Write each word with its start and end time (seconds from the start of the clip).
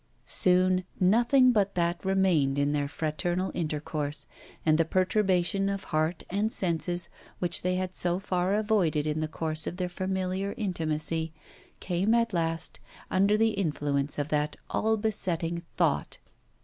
Soon 0.25 0.83
nothing 0.99 1.51
but 1.51 1.75
that 1.75 2.03
remained 2.03 2.57
in 2.57 2.71
their 2.71 2.87
fraternal 2.87 3.51
intercourse. 3.53 4.25
And 4.65 4.79
the 4.79 4.83
perturbation 4.83 5.69
of 5.69 5.83
heart 5.83 6.23
and 6.27 6.51
senses 6.51 7.07
which 7.37 7.61
they 7.61 7.75
had 7.75 7.93
so 7.95 8.17
far 8.17 8.55
avoided 8.55 9.05
in 9.05 9.19
the 9.19 9.27
course 9.27 9.67
of 9.67 9.77
their 9.77 9.89
familiar 9.89 10.55
intimacy, 10.57 11.33
came 11.79 12.15
at 12.15 12.33
last, 12.33 12.79
under 13.11 13.37
the 13.37 13.49
influence 13.51 14.17
of 14.17 14.29
the 14.29 14.49
all 14.71 14.97
besetting 14.97 15.61
thought. 15.77 16.17